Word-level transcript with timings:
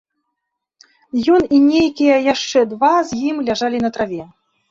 Ён 1.33 1.41
і 1.57 1.59
нейкія 1.65 2.15
яшчэ 2.33 2.59
два 2.73 2.91
з 3.09 3.21
ім 3.29 3.35
ляжалі 3.51 3.77
на 3.87 3.95
траве. 3.99 4.21